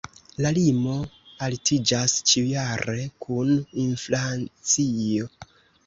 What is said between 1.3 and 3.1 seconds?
altiĝas ĉiujare